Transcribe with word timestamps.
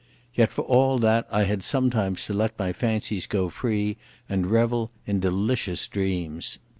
Yet 0.33 0.49
for 0.51 0.63
all 0.63 0.97
that 0.97 1.27
I 1.29 1.43
had 1.43 1.61
sometimes 1.61 2.25
to 2.25 2.33
let 2.33 2.57
my 2.57 2.73
fancies 2.73 3.27
go 3.27 3.49
free, 3.49 3.97
and 4.27 4.49
revel 4.49 4.89
in 5.05 5.19
delicious 5.19 5.87
dreams. 5.87 6.57